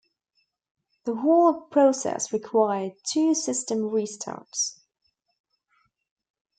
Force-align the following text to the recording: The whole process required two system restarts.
The 1.03 1.13
whole 1.13 1.61
process 1.67 2.33
required 2.33 2.93
two 3.05 3.35
system 3.35 3.81
restarts. 3.81 4.79